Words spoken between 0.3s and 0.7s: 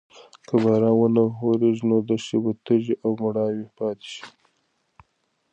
که